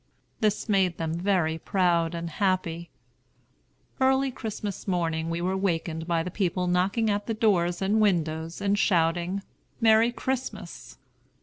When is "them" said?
0.97-1.13